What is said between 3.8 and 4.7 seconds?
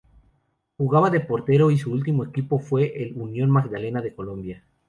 de Colombia.